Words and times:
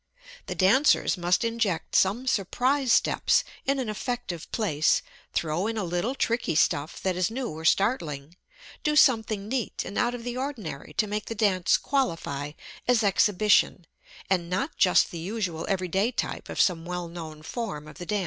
The 0.47 0.55
dancers 0.55 1.15
must 1.15 1.43
inject 1.43 1.95
some 1.95 2.25
surprise 2.25 2.91
steps 2.91 3.43
in 3.67 3.77
an 3.77 3.87
effective 3.87 4.51
place, 4.51 5.03
throw 5.31 5.67
in 5.67 5.77
a 5.77 5.83
little 5.83 6.15
"tricky" 6.15 6.55
stuff 6.55 6.99
that 7.03 7.15
is 7.15 7.29
new 7.29 7.49
or 7.49 7.63
startling 7.65 8.35
do 8.81 8.95
something 8.95 9.47
neat 9.47 9.83
and 9.85 9.99
out 9.99 10.15
of 10.15 10.23
the 10.23 10.35
ordinary 10.35 10.93
to 10.93 11.05
make 11.05 11.25
the 11.27 11.35
dance 11.35 11.77
qualify 11.77 12.53
as 12.87 13.03
"Exhibition" 13.03 13.85
and 14.27 14.49
not 14.49 14.75
just 14.75 15.11
the 15.11 15.19
usual 15.19 15.67
every 15.69 15.87
day 15.87 16.11
type 16.11 16.49
of 16.49 16.59
some 16.59 16.83
well 16.83 17.07
known 17.07 17.43
form 17.43 17.87
of 17.87 17.99
the 17.99 18.07
dance. 18.07 18.19